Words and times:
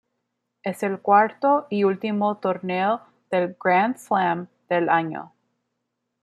Es 0.63 0.81
el 0.81 0.99
cuarto 0.99 1.67
y 1.69 1.83
último 1.83 2.37
torneo 2.39 3.01
del 3.29 3.55
Grand 3.63 3.97
Slam 3.97 4.47
del 4.67 4.89
año. 4.89 5.31